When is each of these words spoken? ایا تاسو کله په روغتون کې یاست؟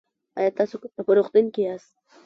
ایا 0.37 0.51
تاسو 0.59 0.75
کله 0.81 0.91
په 1.05 1.11
روغتون 1.17 1.45
کې 1.53 1.61
یاست؟ 1.67 1.91